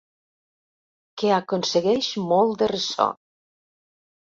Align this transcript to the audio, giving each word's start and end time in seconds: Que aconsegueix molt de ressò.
Que 1.23 1.29
aconsegueix 1.41 2.11
molt 2.33 2.59
de 2.65 2.73
ressò. 2.75 3.09